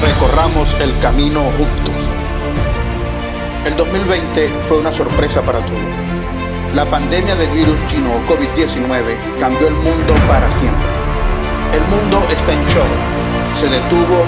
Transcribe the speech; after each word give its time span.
recorramos 0.00 0.74
el 0.80 0.98
camino 1.00 1.42
juntos. 1.58 2.08
El 3.64 3.76
2020 3.76 4.48
fue 4.62 4.78
una 4.78 4.92
sorpresa 4.92 5.42
para 5.42 5.64
todos. 5.64 5.78
La 6.74 6.88
pandemia 6.88 7.36
del 7.36 7.50
virus 7.50 7.78
chino 7.86 8.10
COVID-19 8.26 9.38
cambió 9.38 9.68
el 9.68 9.74
mundo 9.74 10.14
para 10.26 10.50
siempre. 10.50 10.88
El 11.74 11.82
mundo 11.82 12.26
está 12.30 12.52
en 12.52 12.66
shock, 12.66 12.86
se 13.54 13.68
detuvo 13.68 14.24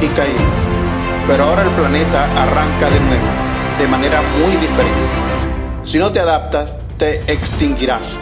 y 0.00 0.06
caímos. 0.08 0.78
Pero 1.26 1.44
ahora 1.44 1.62
el 1.62 1.70
planeta 1.70 2.24
arranca 2.42 2.90
de 2.90 3.00
nuevo, 3.00 3.26
de 3.78 3.88
manera 3.88 4.20
muy 4.38 4.56
diferente. 4.56 5.08
Si 5.82 5.98
no 5.98 6.12
te 6.12 6.20
adaptas, 6.20 6.74
te 6.98 7.22
extinguirás. 7.32 8.16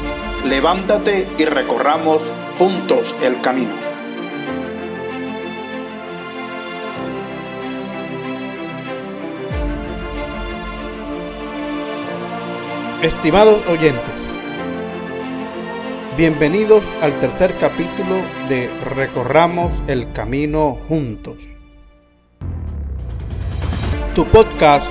Levántate 0.45 1.29
y 1.37 1.45
recorramos 1.45 2.31
juntos 2.59 3.15
el 3.23 3.41
camino. 3.41 3.86
Estimados 13.07 13.65
oyentes, 13.69 14.03
bienvenidos 16.17 16.85
al 17.03 17.17
tercer 17.21 17.57
capítulo 17.61 18.17
de 18.49 18.69
Recorramos 18.97 19.81
el 19.87 20.11
Camino 20.11 20.77
Juntos. 20.89 21.37
Tu 24.17 24.27
podcast 24.27 24.91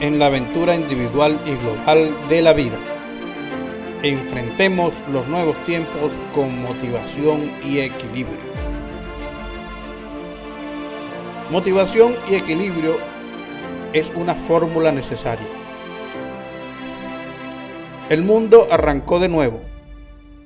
en 0.00 0.20
la 0.20 0.26
aventura 0.26 0.76
individual 0.76 1.40
y 1.46 1.56
global 1.56 2.14
de 2.28 2.42
la 2.42 2.52
vida. 2.52 2.78
Enfrentemos 4.04 4.94
los 5.10 5.26
nuevos 5.26 5.56
tiempos 5.64 6.16
con 6.32 6.62
motivación 6.62 7.50
y 7.64 7.80
equilibrio. 7.80 8.38
Motivación 11.50 12.14
y 12.30 12.36
equilibrio 12.36 12.98
es 13.94 14.12
una 14.14 14.36
fórmula 14.36 14.92
necesaria 14.92 15.67
el 18.08 18.22
mundo 18.22 18.66
arrancó 18.70 19.20
de 19.20 19.28
nuevo 19.28 19.60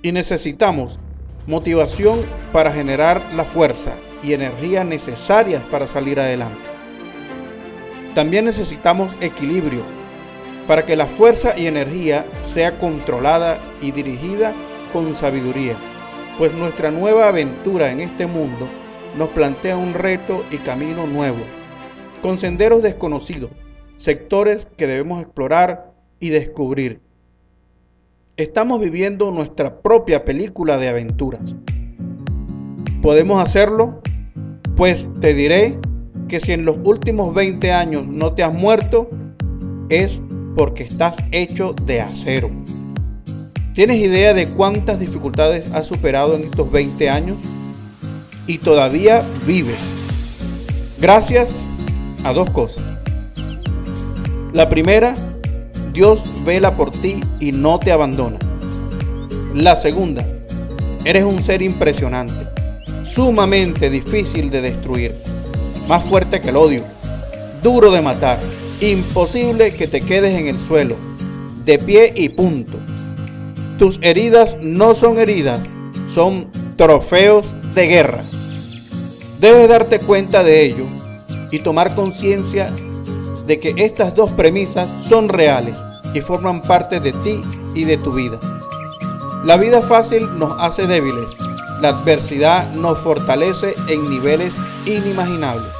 y 0.03 0.11
necesitamos 0.11 0.99
motivación 1.47 2.19
para 2.53 2.73
generar 2.73 3.23
la 3.35 3.45
fuerza 3.45 3.97
y 4.21 4.33
energía 4.33 4.83
necesarias 4.83 5.63
para 5.71 5.87
salir 5.87 6.19
adelante. 6.19 6.61
También 8.15 8.47
necesitamos 8.47 9.17
equilibrio 9.21 9.85
para 10.67 10.85
que 10.85 10.97
la 10.97 11.07
fuerza 11.07 11.57
y 11.57 11.67
energía 11.67 12.27
sea 12.43 12.79
controlada 12.79 13.61
y 13.81 13.93
dirigida 13.93 14.53
con 14.93 15.15
sabiduría, 15.15 15.77
pues 16.39 16.53
nuestra 16.55 16.91
nueva 16.91 17.29
aventura 17.29 17.93
en 17.93 18.01
este 18.01 18.27
mundo 18.27 18.69
nos 19.17 19.29
plantea 19.31 19.77
un 19.77 19.95
reto 19.95 20.45
y 20.51 20.59
camino 20.59 21.07
nuevo, 21.07 21.45
con 22.23 22.39
senderos 22.39 22.83
desconocidos, 22.83 23.51
sectores 23.97 24.67
que 24.77 24.89
debemos 24.89 25.23
explorar 25.23 25.93
y 26.19 26.31
descubrir 26.31 27.01
Estamos 28.39 28.81
viviendo 28.81 29.31
nuestra 29.31 29.83
propia 29.83 30.25
película 30.25 30.79
de 30.79 30.89
aventuras. 30.89 31.55
¿Podemos 33.03 33.45
hacerlo? 33.45 34.01
Pues 34.75 35.11
te 35.21 35.35
diré 35.35 35.79
que 36.29 36.41
si 36.41 36.53
en 36.53 36.65
los 36.65 36.79
últimos 36.83 37.35
20 37.35 37.71
años 37.73 38.07
no 38.07 38.33
te 38.33 38.43
has 38.43 38.55
muerto, 38.55 39.11
es 39.91 40.19
porque 40.57 40.85
estás 40.85 41.17
hecho 41.31 41.75
de 41.85 42.01
acero. 42.01 42.51
¿Tienes 43.75 43.99
idea 43.99 44.33
de 44.33 44.47
cuántas 44.47 44.99
dificultades 44.99 45.71
has 45.73 45.87
superado 45.87 46.35
en 46.35 46.45
estos 46.45 46.73
20 46.73 47.11
años? 47.11 47.37
Y 48.47 48.57
todavía 48.57 49.23
vives. 49.47 49.77
Gracias 50.99 51.55
a 52.25 52.33
dos 52.33 52.49
cosas. 52.49 52.83
La 54.55 54.71
primera 54.71 55.15
Dios 55.93 56.23
vela 56.45 56.75
por 56.75 56.91
ti 56.91 57.21
y 57.39 57.53
no 57.53 57.79
te 57.79 57.93
abandona. 57.93 58.39
La 59.55 59.77
segunda, 59.77 60.25
eres 61.05 61.25
un 61.25 61.43
ser 61.43 61.61
impresionante, 61.61 62.47
sumamente 63.05 63.91
difícil 63.91 64.51
de 64.51 64.63
destruir, 64.63 65.21
más 65.89 66.03
fuerte 66.05 66.41
que 66.41 66.49
el 66.49 66.57
odio, 66.57 66.83
duro 67.63 67.91
de 67.91 68.01
matar, 68.01 68.39
imposible 68.81 69.75
que 69.75 69.87
te 69.87 70.01
quedes 70.01 70.39
en 70.39 70.49
el 70.49 70.59
suelo, 70.59 70.97
de 71.67 71.79
pie 71.79 72.13
y 72.17 72.31
punto. 72.31 72.79
Tus 73.79 73.99
heridas 74.01 74.57
no 74.63 74.95
son 74.95 75.19
heridas, 75.19 75.61
son 76.11 76.47
trofeos 76.77 77.55
de 77.75 77.87
guerra. 77.87 78.23
Debes 79.41 79.69
darte 79.69 79.99
cuenta 79.99 80.43
de 80.43 80.65
ello 80.65 80.85
y 81.51 81.59
tomar 81.59 81.95
conciencia 81.95 82.73
de 83.47 83.61
que 83.61 83.75
estas 83.77 84.15
dos 84.15 84.31
premisas 84.33 84.89
son 85.03 85.29
reales 85.29 85.79
y 86.15 86.21
forman 86.21 86.63
parte 86.63 87.01
de 87.01 87.13
ti 87.13 87.43
y 87.75 87.85
de 87.85 87.97
tu 87.99 88.13
vida. 88.13 88.39
La 89.45 89.57
vida 89.57 89.83
fácil 89.83 90.29
nos 90.39 90.53
hace 90.61 90.87
débiles, 90.87 91.27
la 91.81 91.89
adversidad 91.89 92.71
nos 92.75 92.99
fortalece 92.99 93.75
en 93.89 94.09
niveles 94.09 94.53
inimaginables. 94.87 95.71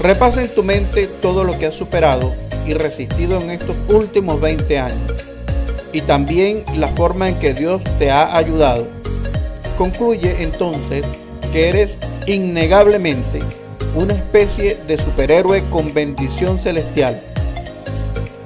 Repasa 0.00 0.42
en 0.42 0.54
tu 0.54 0.62
mente 0.62 1.06
todo 1.06 1.44
lo 1.44 1.58
que 1.58 1.66
has 1.66 1.74
superado 1.74 2.34
y 2.66 2.74
resistido 2.74 3.40
en 3.40 3.50
estos 3.50 3.76
últimos 3.88 4.40
20 4.40 4.78
años 4.78 5.12
y 5.92 6.00
también 6.02 6.64
la 6.76 6.88
forma 6.88 7.28
en 7.28 7.38
que 7.38 7.54
Dios 7.54 7.82
te 7.98 8.10
ha 8.10 8.36
ayudado. 8.36 8.86
Concluye 9.78 10.42
entonces 10.42 11.06
que 11.52 11.68
eres 11.68 11.98
innegablemente 12.26 13.40
una 13.94 14.14
especie 14.14 14.76
de 14.86 14.98
superhéroe 14.98 15.62
con 15.70 15.94
bendición 15.94 16.58
celestial. 16.58 17.20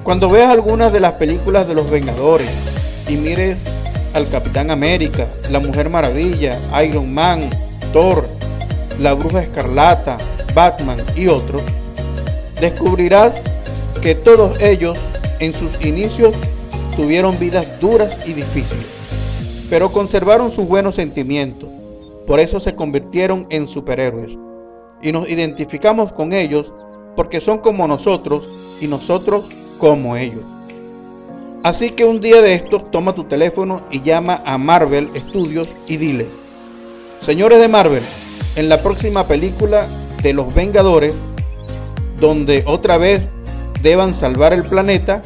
Cuando 0.02 0.28
veas 0.28 0.50
algunas 0.50 0.92
de 0.92 1.00
las 1.00 1.12
películas 1.12 1.66
de 1.66 1.74
los 1.74 1.90
Vengadores 1.90 2.50
y 3.08 3.16
mires 3.16 3.56
al 4.14 4.28
Capitán 4.28 4.70
América, 4.70 5.26
la 5.50 5.60
Mujer 5.60 5.90
Maravilla, 5.90 6.58
Iron 6.84 7.12
Man, 7.12 7.48
Thor, 7.92 8.28
la 8.98 9.14
Bruja 9.14 9.42
Escarlata, 9.42 10.18
Batman 10.54 10.98
y 11.16 11.28
otros, 11.28 11.62
descubrirás 12.60 13.40
que 14.02 14.14
todos 14.14 14.60
ellos 14.60 14.98
en 15.40 15.54
sus 15.54 15.70
inicios 15.84 16.34
tuvieron 16.96 17.38
vidas 17.38 17.80
duras 17.80 18.16
y 18.26 18.32
difíciles, 18.32 18.86
pero 19.70 19.92
conservaron 19.92 20.50
sus 20.50 20.66
buenos 20.66 20.96
sentimientos, 20.96 21.68
por 22.26 22.40
eso 22.40 22.60
se 22.60 22.74
convirtieron 22.74 23.46
en 23.50 23.68
superhéroes 23.68 24.36
y 25.02 25.12
nos 25.12 25.28
identificamos 25.28 26.12
con 26.12 26.32
ellos 26.32 26.72
porque 27.16 27.40
son 27.40 27.58
como 27.58 27.86
nosotros 27.86 28.78
y 28.80 28.86
nosotros 28.86 29.48
como 29.78 30.16
ellos. 30.16 30.42
Así 31.64 31.90
que 31.90 32.04
un 32.04 32.20
día 32.20 32.40
de 32.40 32.54
estos 32.54 32.90
toma 32.90 33.14
tu 33.14 33.24
teléfono 33.24 33.82
y 33.90 34.00
llama 34.00 34.42
a 34.46 34.58
Marvel 34.58 35.10
Studios 35.28 35.68
y 35.86 35.96
dile, 35.96 36.26
señores 37.20 37.58
de 37.60 37.68
Marvel, 37.68 38.02
en 38.56 38.68
la 38.68 38.80
próxima 38.80 39.26
película 39.26 39.88
de 40.22 40.32
los 40.32 40.54
Vengadores, 40.54 41.14
donde 42.20 42.62
otra 42.66 42.96
vez 42.98 43.28
deban 43.82 44.14
salvar 44.14 44.52
el 44.52 44.62
planeta, 44.62 45.22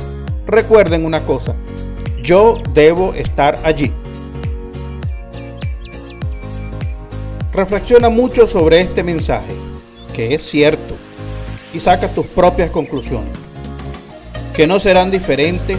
recuerden 0.46 1.04
una 1.04 1.20
cosa, 1.20 1.54
yo 2.22 2.60
debo 2.74 3.12
estar 3.14 3.58
allí. 3.64 3.92
Reflexiona 7.52 8.08
mucho 8.08 8.46
sobre 8.46 8.80
este 8.80 9.02
mensaje, 9.02 9.52
que 10.14 10.32
es 10.34 10.40
cierto, 10.40 10.94
y 11.74 11.80
saca 11.80 12.08
tus 12.08 12.26
propias 12.26 12.70
conclusiones, 12.70 13.36
que 14.56 14.66
no 14.66 14.80
serán 14.80 15.10
diferentes 15.10 15.78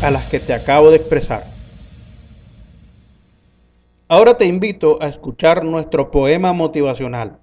a 0.00 0.12
las 0.12 0.28
que 0.30 0.38
te 0.38 0.54
acabo 0.54 0.90
de 0.90 0.98
expresar. 0.98 1.42
Ahora 4.06 4.38
te 4.38 4.46
invito 4.46 5.02
a 5.02 5.08
escuchar 5.08 5.64
nuestro 5.64 6.12
poema 6.12 6.52
motivacional. 6.52 7.40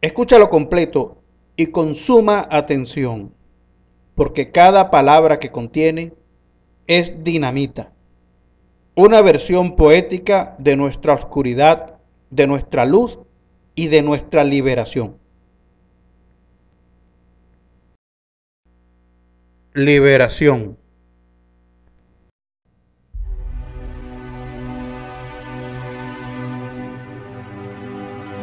Escúchalo 0.00 0.50
completo 0.50 1.22
y 1.54 1.66
con 1.66 1.94
suma 1.94 2.48
atención, 2.50 3.32
porque 4.16 4.50
cada 4.50 4.90
palabra 4.90 5.38
que 5.38 5.52
contiene 5.52 6.12
es 6.88 7.22
dinamita 7.22 7.92
una 8.96 9.20
versión 9.22 9.74
poética 9.74 10.54
de 10.58 10.76
nuestra 10.76 11.14
oscuridad, 11.14 11.98
de 12.30 12.46
nuestra 12.46 12.84
luz 12.84 13.18
y 13.74 13.88
de 13.88 14.02
nuestra 14.02 14.44
liberación. 14.44 15.18
Liberación. 19.72 20.78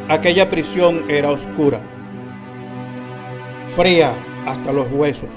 Aquella 0.10 0.50
prisión 0.50 1.10
era 1.10 1.32
oscura, 1.32 1.82
fría 3.70 4.14
hasta 4.46 4.74
los 4.74 4.92
huesos, 4.92 5.30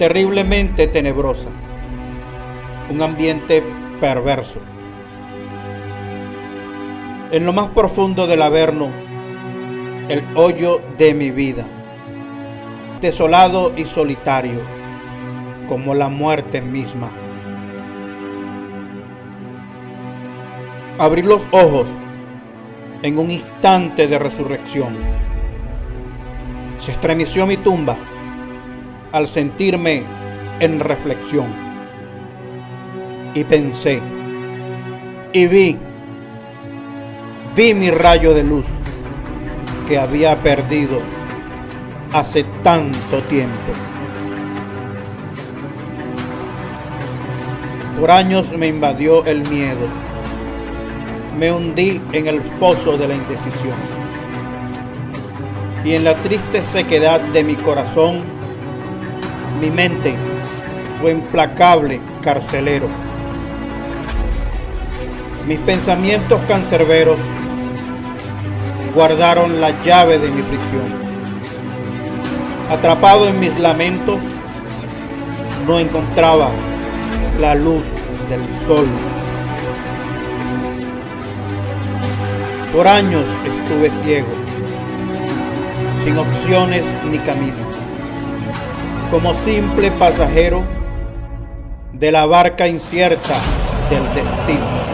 terriblemente 0.00 0.88
tenebrosa 0.88 1.48
un 2.90 3.02
ambiente 3.02 3.62
perverso. 4.00 4.60
en 7.32 7.46
lo 7.46 7.54
más 7.54 7.68
profundo 7.68 8.26
del 8.26 8.42
Averno, 8.42 8.90
el 10.10 10.22
hoyo 10.34 10.82
de 10.98 11.14
mi 11.14 11.30
vida, 11.30 11.66
desolado 13.00 13.72
y 13.74 13.86
solitario, 13.86 14.60
como 15.66 15.94
la 15.94 16.10
muerte 16.10 16.60
misma. 16.60 17.10
Abrí 20.98 21.22
los 21.22 21.46
ojos 21.52 21.88
en 23.00 23.16
un 23.16 23.30
instante 23.30 24.06
de 24.06 24.18
resurrección. 24.18 24.98
Se 26.76 26.92
estremeció 26.92 27.46
mi 27.46 27.56
tumba 27.56 27.96
al 29.12 29.26
sentirme 29.26 30.04
en 30.60 30.80
reflexión. 30.80 31.71
Y 33.34 33.44
pensé, 33.44 34.00
y 35.32 35.46
vi 35.46 35.78
vi 37.54 37.74
mi 37.74 37.90
rayo 37.90 38.32
de 38.32 38.44
luz 38.44 38.64
que 39.86 39.98
había 39.98 40.36
perdido 40.42 41.00
hace 42.12 42.44
tanto 42.62 43.20
tiempo. 43.28 43.72
Por 48.00 48.10
años 48.10 48.56
me 48.56 48.68
invadió 48.68 49.24
el 49.26 49.48
miedo. 49.48 49.86
Me 51.38 51.52
hundí 51.52 52.00
en 52.12 52.26
el 52.26 52.42
foso 52.58 52.96
de 52.96 53.08
la 53.08 53.14
indecisión. 53.14 53.76
Y 55.84 55.94
en 55.94 56.04
la 56.04 56.14
triste 56.14 56.64
sequedad 56.64 57.20
de 57.20 57.44
mi 57.44 57.54
corazón, 57.54 58.22
mi 59.60 59.70
mente 59.70 60.14
fue 61.00 61.12
implacable 61.12 62.00
carcelero. 62.22 62.86
Mis 65.46 65.58
pensamientos 65.58 66.40
cancerberos 66.46 67.18
guardaron 68.94 69.60
la 69.60 69.70
llave 69.82 70.18
de 70.18 70.30
mi 70.30 70.42
prisión. 70.42 71.02
Atrapado 72.70 73.28
en 73.28 73.40
mis 73.40 73.58
lamentos, 73.58 74.18
no 75.66 75.80
encontraba 75.80 76.48
la 77.40 77.56
luz 77.56 77.82
del 78.28 78.40
sol. 78.66 78.86
Por 82.72 82.86
años 82.86 83.24
estuve 83.44 83.90
ciego, 84.02 84.28
sin 86.04 86.16
opciones 86.16 86.84
ni 87.10 87.18
camino, 87.18 87.56
como 89.10 89.34
simple 89.34 89.90
pasajero 89.90 90.62
de 91.92 92.12
la 92.12 92.26
barca 92.26 92.68
incierta 92.68 93.34
del 93.90 94.02
destino. 94.14 94.91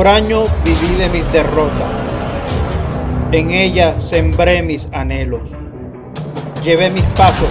Por 0.00 0.08
años 0.08 0.48
viví 0.64 0.96
de 0.96 1.10
mis 1.10 1.30
derrotas. 1.30 1.90
En 3.32 3.50
ella 3.50 4.00
sembré 4.00 4.62
mis 4.62 4.88
anhelos. 4.92 5.50
Llevé 6.64 6.88
mis 6.88 7.02
pasos 7.02 7.50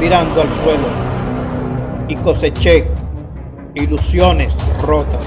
mirando 0.00 0.40
al 0.40 0.48
suelo 0.64 0.88
y 2.08 2.16
coseché 2.16 2.86
ilusiones 3.74 4.56
rotas. 4.80 5.20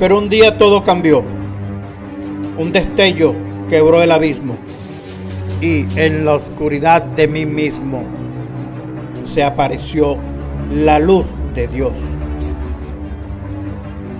Pero 0.00 0.18
un 0.18 0.28
día 0.28 0.58
todo 0.58 0.82
cambió. 0.82 1.22
Un 2.58 2.72
destello 2.72 3.32
quebró 3.68 4.02
el 4.02 4.10
abismo 4.10 4.56
y 5.60 5.86
en 5.94 6.24
la 6.24 6.34
oscuridad 6.34 7.02
de 7.02 7.28
mí 7.28 7.46
mismo 7.46 8.17
se 9.28 9.42
apareció 9.42 10.16
la 10.72 10.98
luz 10.98 11.26
de 11.54 11.68
Dios. 11.68 11.92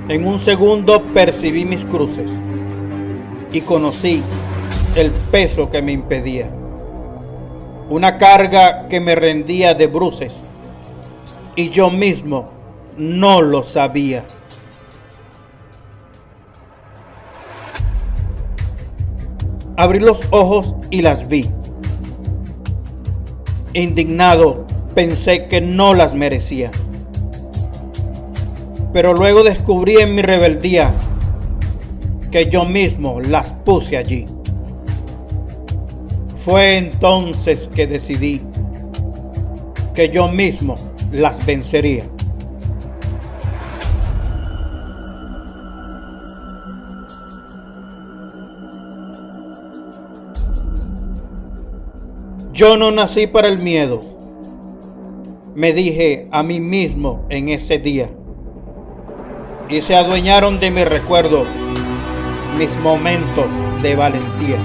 En 0.08 0.26
un 0.26 0.38
segundo 0.38 1.04
percibí 1.04 1.64
mis 1.64 1.84
cruces 1.84 2.30
y 3.52 3.60
conocí 3.60 4.22
el 4.94 5.10
peso 5.30 5.70
que 5.70 5.82
me 5.82 5.92
impedía. 5.92 6.50
Una 7.90 8.18
carga 8.18 8.88
que 8.88 9.00
me 9.00 9.14
rendía 9.14 9.74
de 9.74 9.86
bruces 9.86 10.34
y 11.56 11.70
yo 11.70 11.90
mismo 11.90 12.50
no 12.96 13.42
lo 13.42 13.64
sabía. 13.64 14.24
Abrí 19.76 20.00
los 20.00 20.20
ojos 20.30 20.74
y 20.90 21.02
las 21.02 21.28
vi. 21.28 21.50
Indignado 23.74 24.66
pensé 24.98 25.46
que 25.46 25.60
no 25.60 25.94
las 25.94 26.12
merecía. 26.12 26.72
Pero 28.92 29.14
luego 29.14 29.44
descubrí 29.44 29.94
en 29.98 30.16
mi 30.16 30.22
rebeldía 30.22 30.92
que 32.32 32.50
yo 32.50 32.64
mismo 32.64 33.20
las 33.20 33.52
puse 33.64 33.96
allí. 33.96 34.26
Fue 36.40 36.78
entonces 36.78 37.70
que 37.72 37.86
decidí 37.86 38.42
que 39.94 40.08
yo 40.08 40.26
mismo 40.26 40.74
las 41.12 41.46
vencería. 41.46 42.04
Yo 52.52 52.76
no 52.76 52.90
nací 52.90 53.28
para 53.28 53.46
el 53.46 53.60
miedo 53.60 54.17
me 55.58 55.72
dije 55.72 56.28
a 56.30 56.44
mí 56.44 56.60
mismo 56.60 57.26
en 57.30 57.48
ese 57.48 57.78
día. 57.78 58.08
Y 59.68 59.80
se 59.80 59.96
adueñaron 59.96 60.60
de 60.60 60.70
mi 60.70 60.84
recuerdo 60.84 61.46
mis 62.56 62.76
momentos 62.76 63.46
de 63.82 63.96
valentía. 63.96 64.58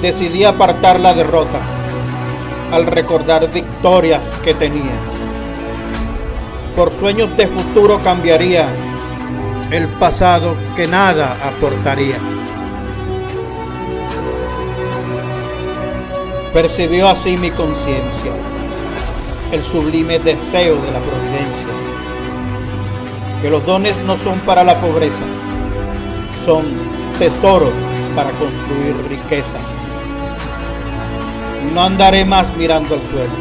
Decidí 0.00 0.44
apartar 0.44 1.00
la 1.00 1.14
derrota 1.14 1.58
al 2.70 2.86
recordar 2.86 3.52
victorias 3.52 4.24
que 4.44 4.54
tenía. 4.54 4.94
Por 6.76 6.92
sueños 6.92 7.36
de 7.36 7.48
futuro 7.48 8.00
cambiaría 8.04 8.68
el 9.72 9.88
pasado 9.98 10.54
que 10.76 10.86
nada 10.86 11.36
aportaría. 11.44 12.18
Percibió 16.52 17.08
así 17.08 17.36
mi 17.36 17.50
conciencia 17.50 18.32
el 19.52 19.62
sublime 19.62 20.18
deseo 20.18 20.76
de 20.76 20.90
la 20.90 20.98
providencia, 20.98 21.68
que 23.40 23.50
los 23.50 23.64
dones 23.64 23.94
no 24.06 24.16
son 24.18 24.38
para 24.40 24.62
la 24.62 24.78
pobreza, 24.80 25.24
son 26.44 26.64
tesoros 27.18 27.72
para 28.14 28.30
construir 28.32 28.96
riqueza. 29.08 29.58
No 31.72 31.82
andaré 31.82 32.24
más 32.24 32.54
mirando 32.56 32.94
al 32.94 33.02
suelo, 33.10 33.32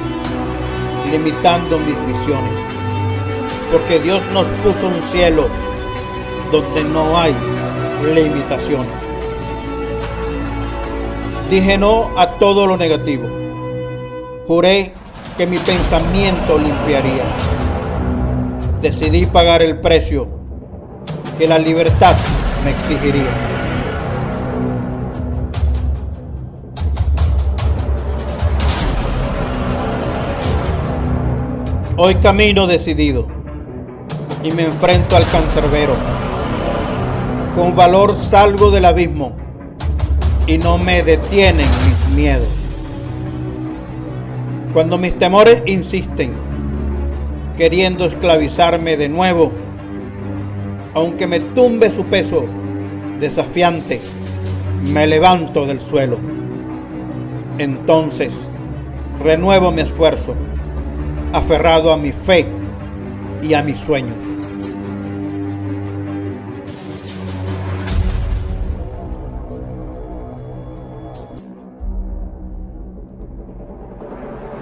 limitando 1.11 1.79
mis 1.79 1.99
visiones, 2.05 2.53
porque 3.71 3.99
Dios 3.99 4.21
nos 4.33 4.45
puso 4.63 4.87
un 4.87 5.01
cielo 5.11 5.47
donde 6.51 6.83
no 6.85 7.17
hay 7.17 7.33
limitaciones. 8.13 9.06
Dije 11.49 11.77
no 11.77 12.09
a 12.17 12.31
todo 12.39 12.67
lo 12.67 12.75
negativo. 12.75 13.25
Juré 14.47 14.91
que 15.37 15.47
mi 15.47 15.57
pensamiento 15.57 16.57
limpiaría. 16.57 17.23
Decidí 18.81 19.25
pagar 19.25 19.61
el 19.61 19.79
precio 19.79 20.27
que 21.37 21.47
la 21.47 21.57
libertad 21.57 22.17
me 22.65 22.71
exigiría. 22.71 23.31
Hoy 31.95 32.15
camino 32.15 32.67
decidido 32.67 33.25
y 34.43 34.51
me 34.51 34.63
enfrento 34.63 35.15
al 35.15 35.25
cancerbero. 35.29 35.93
Con 37.55 37.73
valor 37.73 38.17
salgo 38.17 38.69
del 38.69 38.83
abismo 38.83 39.46
y 40.47 40.57
no 40.57 40.77
me 40.77 41.03
detienen 41.03 41.67
mis 41.85 42.15
miedos. 42.15 42.47
Cuando 44.73 44.97
mis 44.97 45.17
temores 45.19 45.61
insisten, 45.65 46.31
queriendo 47.57 48.05
esclavizarme 48.05 48.95
de 48.95 49.09
nuevo, 49.09 49.51
aunque 50.93 51.27
me 51.27 51.39
tumbe 51.39 51.91
su 51.91 52.05
peso 52.05 52.45
desafiante, 53.19 53.99
me 54.93 55.05
levanto 55.05 55.65
del 55.65 55.81
suelo. 55.81 56.17
Entonces, 57.57 58.33
renuevo 59.21 59.71
mi 59.71 59.81
esfuerzo, 59.81 60.33
aferrado 61.33 61.91
a 61.91 61.97
mi 61.97 62.11
fe 62.11 62.45
y 63.41 63.53
a 63.53 63.63
mis 63.63 63.79
sueños. 63.79 64.36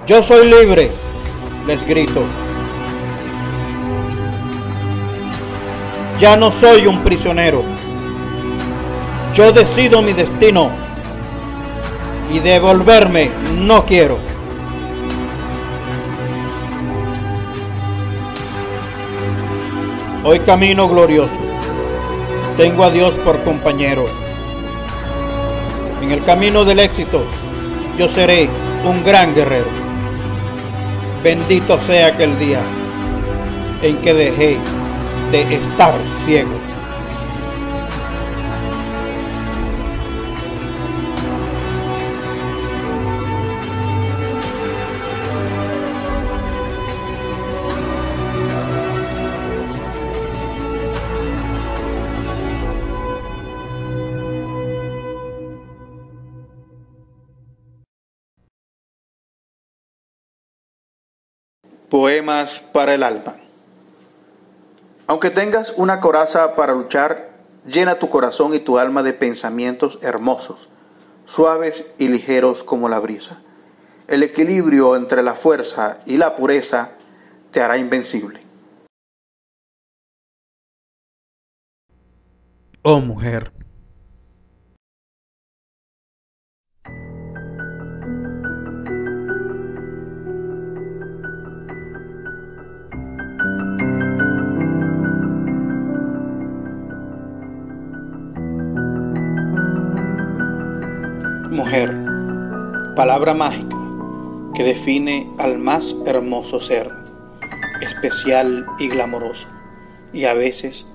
Yo 0.06 0.22
soy 0.22 0.48
libre, 0.48 0.92
les 1.66 1.84
grito. 1.84 2.22
Ya 6.20 6.36
no 6.36 6.52
soy 6.52 6.86
un 6.86 7.02
prisionero. 7.02 7.64
Yo 9.34 9.50
decido 9.50 10.02
mi 10.02 10.12
destino 10.12 10.70
y 12.32 12.38
devolverme 12.38 13.32
no 13.58 13.84
quiero. 13.84 14.18
Hoy 20.22 20.38
camino 20.38 20.88
glorioso. 20.88 21.34
Tengo 22.56 22.84
a 22.84 22.90
Dios 22.90 23.12
por 23.24 23.42
compañero. 23.42 24.06
En 26.00 26.12
el 26.12 26.22
camino 26.24 26.64
del 26.64 26.78
éxito 26.78 27.24
yo 27.98 28.08
seré 28.08 28.48
un 28.84 29.02
gran 29.02 29.34
guerrero. 29.34 29.85
Bendito 31.26 31.80
sea 31.80 32.06
aquel 32.06 32.38
día 32.38 32.60
en 33.82 33.96
que 33.96 34.14
dejé 34.14 34.56
de 35.32 35.56
estar 35.56 35.92
ciego. 36.24 36.65
Poemas 61.88 62.58
para 62.58 62.94
el 62.94 63.02
alma. 63.04 63.36
Aunque 65.06 65.30
tengas 65.30 65.74
una 65.76 66.00
coraza 66.00 66.56
para 66.56 66.74
luchar, 66.74 67.30
llena 67.64 68.00
tu 68.00 68.08
corazón 68.08 68.54
y 68.54 68.58
tu 68.58 68.78
alma 68.78 69.04
de 69.04 69.12
pensamientos 69.12 70.00
hermosos, 70.02 70.68
suaves 71.26 71.92
y 71.98 72.08
ligeros 72.08 72.64
como 72.64 72.88
la 72.88 72.98
brisa. 72.98 73.40
El 74.08 74.24
equilibrio 74.24 74.96
entre 74.96 75.22
la 75.22 75.34
fuerza 75.34 76.00
y 76.06 76.16
la 76.16 76.34
pureza 76.34 76.90
te 77.52 77.60
hará 77.60 77.78
invencible. 77.78 78.40
Oh 82.82 83.00
mujer, 83.00 83.52
palabra 102.96 103.34
mágica 103.34 103.76
que 104.54 104.64
define 104.64 105.30
al 105.38 105.58
más 105.58 105.94
hermoso 106.06 106.60
ser, 106.60 106.90
especial 107.82 108.66
y 108.78 108.88
glamoroso, 108.88 109.48
y 110.14 110.24
a 110.24 110.32
veces 110.32 110.86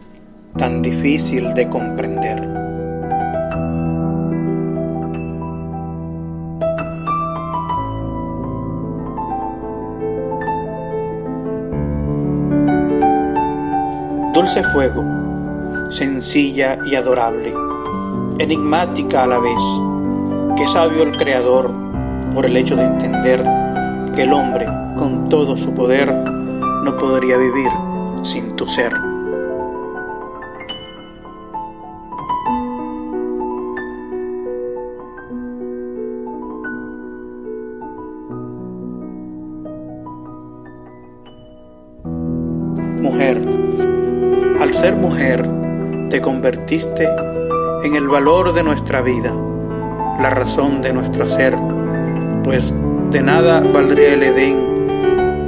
tan 0.57 0.81
difícil 0.81 1.53
de 1.53 1.69
comprender. 1.69 2.41
Dulce 14.33 14.63
fuego, 14.63 15.03
sencilla 15.91 16.79
y 16.83 16.95
adorable, 16.95 17.53
enigmática 18.39 19.23
a 19.23 19.27
la 19.27 19.37
vez 19.37 19.61
Qué 20.61 20.67
sabio 20.67 21.03
el 21.03 21.15
Creador 21.15 21.90
por 22.33 22.45
el 22.45 22.57
hecho 22.57 22.75
de 22.75 22.85
entender 22.85 23.43
que 24.15 24.23
el 24.23 24.33
hombre, 24.33 24.67
con 24.95 25.25
todo 25.27 25.57
su 25.57 25.73
poder, 25.73 26.13
no 26.83 26.97
podría 26.97 27.37
vivir 27.37 27.69
sin 28.23 28.55
tu 28.55 28.67
ser. 28.67 28.93
Mujer, 43.01 43.41
al 44.59 44.73
ser 44.73 44.95
mujer, 44.95 45.49
te 46.09 46.21
convertiste 46.21 47.07
en 47.83 47.95
el 47.95 48.07
valor 48.07 48.53
de 48.53 48.63
nuestra 48.63 49.01
vida 49.01 49.33
la 50.19 50.29
razón 50.29 50.81
de 50.81 50.93
nuestro 50.93 51.25
hacer, 51.25 51.55
pues 52.43 52.73
de 53.11 53.21
nada 53.21 53.59
valdría 53.59 54.13
el 54.13 54.23
Edén 54.23 54.71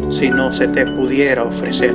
si 0.09 0.29
no 0.29 0.53
se 0.53 0.67
te 0.67 0.85
pudiera 0.85 1.43
ofrecer. 1.43 1.93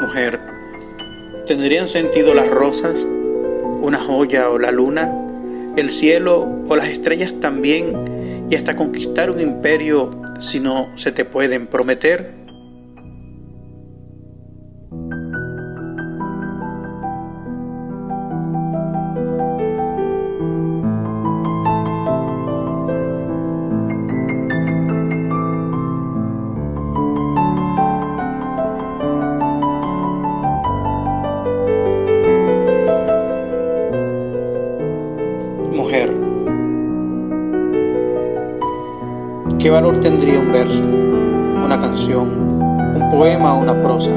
Mujer, 0.00 0.40
¿tendrían 1.46 1.88
sentido 1.88 2.34
las 2.34 2.48
rosas, 2.48 2.96
una 3.80 3.98
joya 3.98 4.50
o 4.50 4.58
la 4.58 4.70
luna, 4.70 5.10
el 5.76 5.88
cielo 5.88 6.46
o 6.68 6.76
las 6.76 6.88
estrellas 6.88 7.34
también? 7.40 8.15
Y 8.48 8.54
hasta 8.54 8.76
conquistar 8.76 9.30
un 9.30 9.40
imperio 9.40 10.10
si 10.38 10.60
no 10.60 10.96
se 10.96 11.12
te 11.12 11.24
pueden 11.24 11.66
prometer? 11.66 12.45
¿Qué 39.58 39.70
valor 39.70 40.00
tendría 40.00 40.38
un 40.38 40.52
verso, 40.52 40.82
una 40.82 41.80
canción, 41.80 42.28
un 42.94 43.10
poema 43.10 43.54
o 43.54 43.60
una 43.60 43.80
prosa 43.80 44.10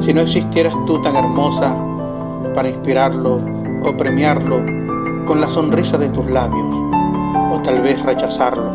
si 0.00 0.12
no 0.12 0.20
existieras 0.20 0.74
tú 0.86 1.00
tan 1.00 1.16
hermosa 1.16 1.74
para 2.54 2.68
inspirarlo 2.68 3.38
o 3.82 3.96
premiarlo 3.96 4.64
con 5.26 5.40
la 5.40 5.48
sonrisa 5.48 5.96
de 5.96 6.10
tus 6.10 6.30
labios 6.30 6.74
o 7.50 7.60
tal 7.62 7.80
vez 7.80 8.02
rechazarlo 8.04 8.70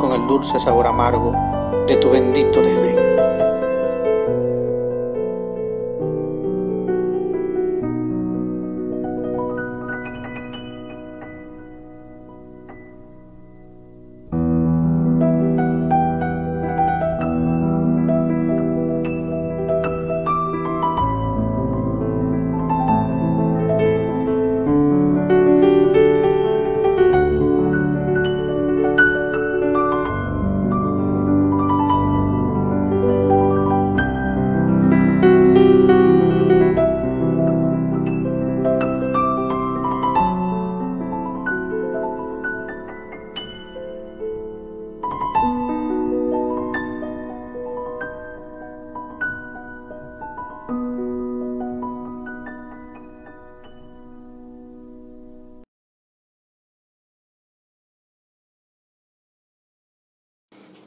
con 0.00 0.12
el 0.12 0.26
dulce 0.28 0.60
sabor 0.60 0.86
amargo 0.86 1.34
de 1.86 1.96
tu 1.96 2.10
bendito 2.10 2.60
desdén? 2.60 3.11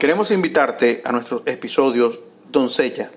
Queremos 0.05 0.29
invitarte 0.29 1.01
a 1.03 1.11
nuestros 1.11 1.41
episodios 1.47 2.19
Doncella, 2.51 3.09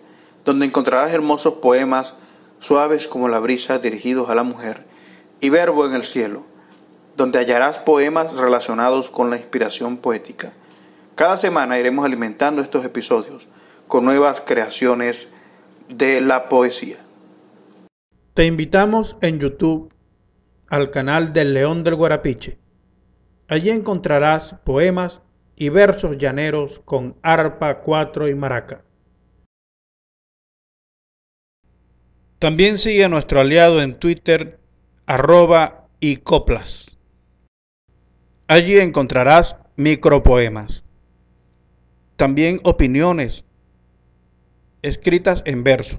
donde 0.47 0.65
encontrarás 0.65 1.13
hermosos 1.13 1.57
poemas 1.57 2.15
suaves 2.61 3.09
como 3.09 3.29
la 3.29 3.41
brisa 3.41 3.79
dirigidos 3.79 4.31
a 4.31 4.35
la 4.35 4.43
mujer, 4.43 4.87
y 5.39 5.51
Verbo 5.51 5.85
en 5.85 5.93
el 5.93 6.03
cielo, 6.03 6.47
donde 7.15 7.41
hallarás 7.41 7.79
poemas 7.79 8.39
relacionados 8.39 9.11
con 9.11 9.29
la 9.29 9.37
inspiración 9.37 9.99
poética. 9.99 10.55
Cada 11.15 11.37
semana 11.37 11.79
iremos 11.79 12.07
alimentando 12.07 12.63
estos 12.63 12.87
episodios 12.87 13.49
con 13.87 14.07
nuevas 14.07 14.41
creaciones 14.41 15.29
de 15.91 16.23
la 16.23 16.49
poesía. 16.49 16.97
Te 18.33 18.47
invitamos 18.47 19.19
en 19.21 19.41
YouTube 19.41 19.93
al 20.69 20.91
canal 20.91 21.35
del 21.35 21.53
León 21.53 21.85
del 21.85 21.97
Guarapiche. 21.97 22.57
Allí 23.47 23.69
encontrarás 23.69 24.55
poemas 24.65 25.21
y 25.61 25.71
versos 25.71 26.17
llaneros 26.19 26.81
con 26.85 27.17
arpa, 27.21 27.81
cuatro 27.81 28.29
y 28.29 28.35
maraca. 28.35 28.85
También 32.39 32.79
sigue 32.79 33.05
a 33.05 33.09
nuestro 33.09 33.41
aliado 33.41 33.83
en 33.83 33.99
Twitter, 33.99 34.61
arroba 35.07 35.89
y 35.99 36.19
coplas. 36.19 36.97
Allí 38.47 38.79
encontrarás 38.79 39.57
micropoemas. 39.75 40.85
También 42.15 42.61
opiniones 42.63 43.45
escritas 44.83 45.43
en 45.45 45.65
verso 45.65 45.97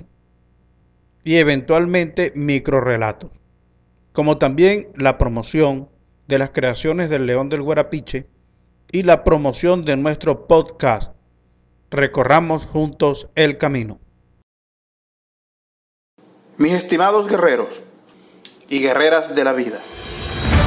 y 1.25 1.36
eventualmente 1.36 2.32
microrelatos, 2.34 3.32
como 4.13 4.38
también 4.38 4.88
la 4.96 5.18
promoción 5.18 5.89
de 6.30 6.39
las 6.39 6.51
creaciones 6.51 7.10
del 7.10 7.25
León 7.25 7.50
del 7.50 7.62
Guarapiche 7.62 8.25
y 8.91 9.03
la 9.03 9.24
promoción 9.24 9.86
de 9.86 9.98
nuestro 9.98 10.48
podcast. 10.48 11.13
Recorramos 11.91 12.65
juntos 12.65 13.29
el 13.36 13.58
camino. 13.58 14.00
Mis 16.58 16.74
estimados 16.74 17.27
guerreros 17.27 17.84
y 18.67 18.79
guerreras 18.79 19.36
de 19.36 19.43
la 19.43 19.53
vida, 19.53 19.79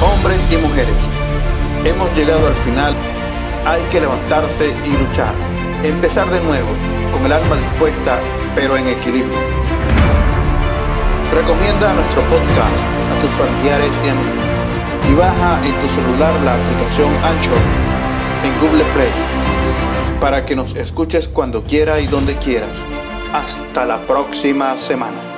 hombres 0.02 0.48
y 0.50 0.56
mujeres, 0.56 0.96
hemos 1.84 2.16
llegado 2.16 2.46
al 2.46 2.54
final. 2.54 2.96
Hay 3.64 3.82
que 3.84 4.00
levantarse 4.00 4.70
y 4.70 4.96
luchar. 4.96 5.34
Empezar 5.84 6.30
de 6.30 6.40
nuevo, 6.40 6.70
con 7.12 7.24
el 7.26 7.32
alma 7.32 7.56
dispuesta, 7.56 8.20
pero 8.54 8.76
en 8.76 8.88
equilibrio. 8.88 9.38
Recomienda 11.32 11.92
nuestro 11.92 12.22
podcast 12.28 12.84
a 12.84 13.20
tus 13.20 13.30
familiares 13.30 13.90
y 14.04 14.08
amigos 14.08 15.10
y 15.10 15.14
baja 15.14 15.66
en 15.66 15.80
tu 15.80 15.88
celular 15.88 16.32
la 16.42 16.54
aplicación 16.54 17.12
Anchor 17.22 17.91
en 18.44 18.60
Google 18.60 18.84
Play 18.94 19.10
para 20.20 20.44
que 20.44 20.54
nos 20.54 20.76
escuches 20.76 21.26
cuando 21.26 21.64
quiera 21.64 22.00
y 22.00 22.06
donde 22.06 22.36
quieras. 22.36 22.84
Hasta 23.32 23.84
la 23.84 24.06
próxima 24.06 24.76
semana. 24.76 25.31